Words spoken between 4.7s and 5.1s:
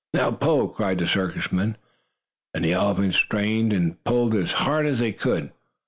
as